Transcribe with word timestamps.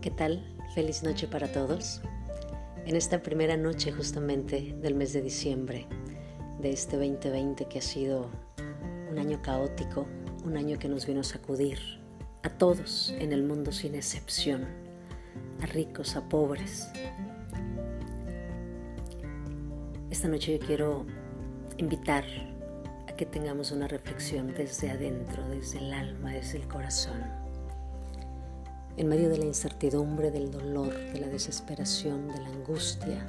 ¿Qué 0.00 0.10
tal? 0.10 0.42
Feliz 0.74 1.02
noche 1.02 1.28
para 1.28 1.52
todos. 1.52 2.00
En 2.86 2.96
esta 2.96 3.20
primera 3.22 3.58
noche 3.58 3.92
justamente 3.92 4.74
del 4.80 4.94
mes 4.94 5.12
de 5.12 5.20
diciembre 5.20 5.86
de 6.58 6.70
este 6.70 6.96
2020 6.96 7.66
que 7.66 7.80
ha 7.80 7.82
sido 7.82 8.30
un 9.10 9.18
año 9.18 9.42
caótico, 9.42 10.06
un 10.42 10.56
año 10.56 10.78
que 10.78 10.88
nos 10.88 11.04
vino 11.04 11.20
a 11.20 11.24
sacudir 11.24 11.78
a 12.42 12.48
todos 12.48 13.14
en 13.18 13.34
el 13.34 13.42
mundo 13.42 13.72
sin 13.72 13.94
excepción, 13.94 14.64
a 15.60 15.66
ricos, 15.66 16.16
a 16.16 16.26
pobres. 16.26 16.88
Esta 20.10 20.28
noche 20.28 20.58
yo 20.58 20.66
quiero 20.66 21.04
invitar 21.76 22.24
a 23.06 23.14
que 23.16 23.26
tengamos 23.26 23.70
una 23.70 23.86
reflexión 23.86 24.54
desde 24.54 24.88
adentro, 24.88 25.46
desde 25.50 25.76
el 25.76 25.92
alma, 25.92 26.32
desde 26.32 26.56
el 26.56 26.66
corazón 26.68 27.49
en 29.00 29.08
medio 29.08 29.30
de 29.30 29.38
la 29.38 29.46
incertidumbre, 29.46 30.30
del 30.30 30.50
dolor, 30.50 30.94
de 30.94 31.20
la 31.20 31.28
desesperación, 31.28 32.28
de 32.28 32.38
la 32.38 32.48
angustia, 32.50 33.26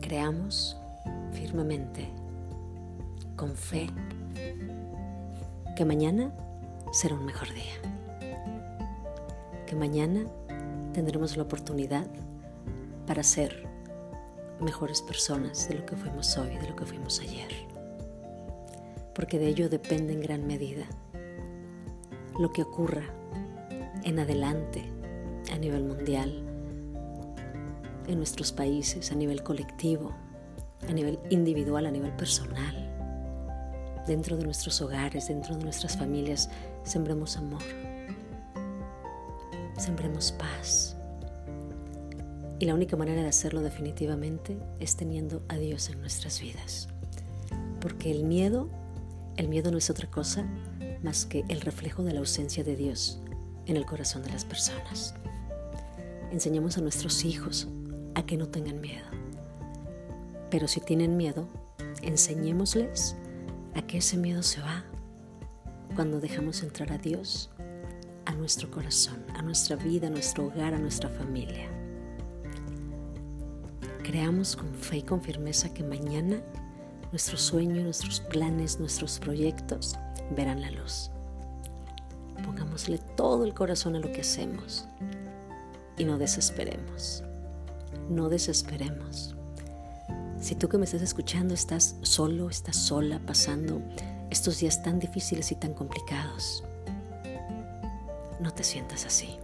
creamos 0.00 0.76
firmemente, 1.32 2.08
con 3.34 3.56
fe, 3.56 3.88
que 5.74 5.84
mañana 5.84 6.32
será 6.92 7.16
un 7.16 7.24
mejor 7.24 7.48
día, 7.52 7.74
que 9.66 9.74
mañana 9.74 10.24
tendremos 10.92 11.36
la 11.36 11.42
oportunidad 11.42 12.06
para 13.04 13.24
ser 13.24 13.66
mejores 14.60 15.02
personas 15.02 15.68
de 15.68 15.74
lo 15.74 15.86
que 15.86 15.96
fuimos 15.96 16.38
hoy, 16.38 16.56
de 16.56 16.68
lo 16.68 16.76
que 16.76 16.86
fuimos 16.86 17.18
ayer, 17.18 17.50
porque 19.12 19.40
de 19.40 19.48
ello 19.48 19.68
depende 19.68 20.12
en 20.12 20.20
gran 20.20 20.46
medida 20.46 20.86
lo 22.38 22.52
que 22.52 22.62
ocurra 22.62 23.02
en 24.04 24.18
adelante 24.20 24.84
a 25.52 25.58
nivel 25.58 25.84
mundial, 25.84 26.44
en 28.06 28.16
nuestros 28.16 28.52
países, 28.52 29.10
a 29.10 29.14
nivel 29.14 29.42
colectivo, 29.42 30.12
a 30.88 30.92
nivel 30.92 31.18
individual, 31.30 31.86
a 31.86 31.90
nivel 31.90 32.12
personal, 32.12 32.88
dentro 34.06 34.36
de 34.36 34.44
nuestros 34.44 34.80
hogares, 34.80 35.28
dentro 35.28 35.56
de 35.56 35.64
nuestras 35.64 35.96
familias, 35.96 36.48
sembremos 36.84 37.36
amor, 37.36 37.62
sembremos 39.76 40.32
paz. 40.32 40.96
Y 42.60 42.64
la 42.64 42.74
única 42.74 42.96
manera 42.96 43.22
de 43.22 43.28
hacerlo 43.28 43.62
definitivamente 43.62 44.58
es 44.80 44.96
teniendo 44.96 45.42
a 45.48 45.56
Dios 45.58 45.90
en 45.90 46.00
nuestras 46.00 46.40
vidas. 46.40 46.88
Porque 47.80 48.10
el 48.10 48.24
miedo, 48.24 48.68
el 49.36 49.48
miedo 49.48 49.70
no 49.70 49.78
es 49.78 49.90
otra 49.90 50.10
cosa 50.10 50.44
más 51.02 51.26
que 51.26 51.44
el 51.48 51.60
reflejo 51.60 52.02
de 52.02 52.12
la 52.12 52.20
ausencia 52.20 52.64
de 52.64 52.76
Dios 52.76 53.20
en 53.66 53.76
el 53.76 53.86
corazón 53.86 54.22
de 54.22 54.30
las 54.30 54.44
personas. 54.44 55.14
Enseñamos 56.30 56.78
a 56.78 56.80
nuestros 56.80 57.24
hijos 57.24 57.68
a 58.14 58.24
que 58.24 58.36
no 58.36 58.48
tengan 58.48 58.80
miedo. 58.80 59.06
Pero 60.50 60.66
si 60.68 60.80
tienen 60.80 61.16
miedo, 61.16 61.48
enseñémosles 62.02 63.16
a 63.74 63.82
que 63.82 63.98
ese 63.98 64.16
miedo 64.16 64.42
se 64.42 64.60
va 64.60 64.84
cuando 65.94 66.20
dejamos 66.20 66.62
entrar 66.62 66.92
a 66.92 66.98
Dios 66.98 67.50
a 68.24 68.32
nuestro 68.32 68.70
corazón, 68.70 69.24
a 69.34 69.42
nuestra 69.42 69.76
vida, 69.76 70.08
a 70.08 70.10
nuestro 70.10 70.46
hogar, 70.46 70.74
a 70.74 70.78
nuestra 70.78 71.08
familia. 71.08 71.68
Creamos 74.02 74.56
con 74.56 74.74
fe 74.74 74.98
y 74.98 75.02
con 75.02 75.20
firmeza 75.20 75.72
que 75.72 75.82
mañana 75.82 76.42
nuestros 77.12 77.40
sueños, 77.40 77.84
nuestros 77.84 78.20
planes, 78.20 78.78
nuestros 78.78 79.18
proyectos 79.18 79.96
verán 80.36 80.60
la 80.60 80.70
luz. 80.70 81.10
Pongámosle 82.44 82.98
todo 83.16 83.44
el 83.44 83.54
corazón 83.54 83.96
a 83.96 84.00
lo 84.00 84.12
que 84.12 84.20
hacemos 84.20 84.86
y 85.96 86.04
no 86.04 86.18
desesperemos. 86.18 87.22
No 88.08 88.28
desesperemos. 88.28 89.34
Si 90.40 90.54
tú 90.54 90.68
que 90.68 90.78
me 90.78 90.84
estás 90.84 91.02
escuchando 91.02 91.54
estás 91.54 91.96
solo, 92.02 92.48
estás 92.48 92.76
sola, 92.76 93.20
pasando 93.26 93.82
estos 94.30 94.60
días 94.60 94.82
tan 94.82 94.98
difíciles 94.98 95.50
y 95.50 95.56
tan 95.56 95.74
complicados, 95.74 96.62
no 98.40 98.52
te 98.52 98.62
sientas 98.62 99.04
así. 99.04 99.36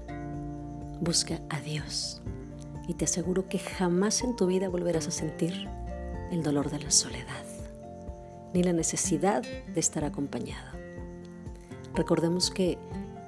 Busca 1.01 1.41
a 1.49 1.61
Dios 1.61 2.23
y 2.87 2.95
te 2.95 3.07
aseguro 3.07 3.49
que 3.49 3.59
jamás 3.59 4.23
en 4.23 4.37
tu 4.37 4.47
vida 4.47 4.69
volverás 4.69 5.09
a 5.09 5.11
sentir 5.11 5.69
el 6.31 6.43
dolor 6.43 6.71
de 6.71 6.79
la 6.79 6.91
soledad 6.91 7.54
ni 8.55 8.63
la 8.63 8.73
necesidad 8.73 9.43
de 9.43 9.81
estar 9.81 10.05
acompañado. 10.05 10.79
Recordemos 11.95 12.51
que 12.51 12.79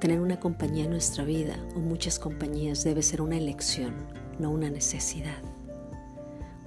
tener 0.01 0.21
una 0.21 0.39
compañía 0.39 0.85
en 0.85 0.91
nuestra 0.91 1.25
vida 1.25 1.57
o 1.75 1.81
muchas 1.81 2.19
compañías 2.19 2.85
debe 2.85 3.03
ser 3.03 3.21
una 3.21 3.37
elección, 3.37 3.95
no 4.39 4.51
una 4.51 4.71
necesidad. 4.71 5.43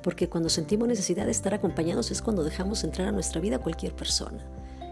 Porque 0.04 0.30
cuando 0.30 0.50
sentimos 0.50 0.88
necesidad 0.88 1.26
de 1.26 1.32
estar 1.32 1.54
acompañados 1.54 2.12
es 2.12 2.22
cuando 2.22 2.44
dejamos 2.44 2.84
entrar 2.84 3.08
a 3.08 3.12
nuestra 3.12 3.42
vida 3.42 3.58
a 3.58 3.60
cualquier 3.60 3.96
persona. 3.96 4.46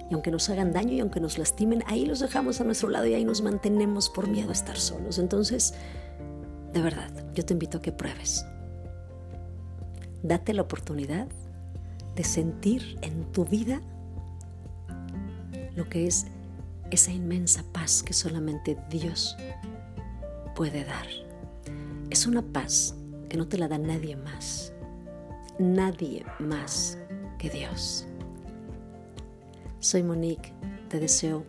Y 0.09 0.13
aunque 0.13 0.31
nos 0.31 0.49
hagan 0.49 0.71
daño 0.71 0.93
y 0.93 0.99
aunque 1.01 1.19
nos 1.19 1.37
lastimen, 1.37 1.83
ahí 1.87 2.05
los 2.05 2.19
dejamos 2.19 2.61
a 2.61 2.63
nuestro 2.63 2.89
lado 2.89 3.05
y 3.05 3.13
ahí 3.13 3.25
nos 3.25 3.41
mantenemos 3.41 4.09
por 4.09 4.29
miedo 4.29 4.49
a 4.49 4.53
estar 4.53 4.77
solos. 4.77 5.19
Entonces, 5.19 5.73
de 6.73 6.81
verdad, 6.81 7.09
yo 7.33 7.43
te 7.43 7.53
invito 7.53 7.79
a 7.79 7.81
que 7.81 7.91
pruebes. 7.91 8.45
Date 10.23 10.53
la 10.53 10.61
oportunidad 10.61 11.27
de 12.17 12.23
sentir 12.23 12.97
en 13.03 13.31
tu 13.31 13.45
vida 13.45 13.79
lo 15.75 15.87
que 15.87 16.07
es 16.07 16.25
esa 16.89 17.11
inmensa 17.11 17.63
paz 17.71 18.01
que 18.01 18.13
solamente 18.13 18.75
Dios 18.89 19.37
puede 20.55 20.83
dar. 20.83 21.05
Es 22.09 22.25
una 22.25 22.41
paz 22.41 22.95
que 23.29 23.37
no 23.37 23.47
te 23.47 23.59
la 23.59 23.67
da 23.67 23.77
nadie 23.77 24.15
más, 24.15 24.73
nadie 25.59 26.25
más 26.39 26.97
que 27.37 27.51
Dios. 27.51 28.07
Soy 29.79 30.01
Monique, 30.01 30.53
te 30.89 30.99
deseo 30.99 31.45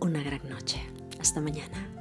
una 0.00 0.22
gran 0.22 0.46
noche. 0.50 0.80
Hasta 1.18 1.40
mañana. 1.40 1.99